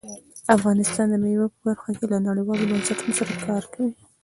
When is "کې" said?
1.97-2.05